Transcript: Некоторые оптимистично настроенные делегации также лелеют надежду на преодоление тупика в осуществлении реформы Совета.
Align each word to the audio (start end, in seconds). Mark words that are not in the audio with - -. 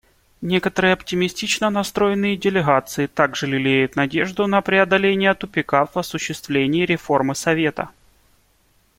Некоторые 0.41 0.93
оптимистично 0.93 1.69
настроенные 1.69 2.35
делегации 2.35 3.05
также 3.05 3.45
лелеют 3.45 3.95
надежду 3.95 4.47
на 4.47 4.59
преодоление 4.63 5.35
тупика 5.35 5.85
в 5.85 5.95
осуществлении 5.95 6.85
реформы 6.87 7.35
Совета. 7.35 7.87